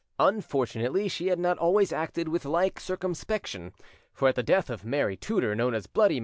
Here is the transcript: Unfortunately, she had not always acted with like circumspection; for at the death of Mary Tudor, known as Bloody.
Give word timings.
Unfortunately, 0.17 1.07
she 1.07 1.27
had 1.27 1.37
not 1.37 1.59
always 1.59 1.93
acted 1.93 2.27
with 2.27 2.43
like 2.43 2.79
circumspection; 2.79 3.71
for 4.11 4.27
at 4.29 4.33
the 4.33 4.41
death 4.41 4.71
of 4.71 4.83
Mary 4.83 5.15
Tudor, 5.15 5.53
known 5.55 5.75
as 5.75 5.85
Bloody. 5.85 6.19